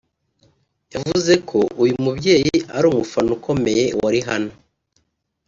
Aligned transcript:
yavuze 0.93 1.33
ko 1.49 1.59
uyu 1.83 1.95
mubyeyi 2.03 2.55
ari 2.75 2.85
umufana 2.91 3.29
ukomeye 3.37 3.85
wa 4.01 4.09
Rihanna 4.13 4.53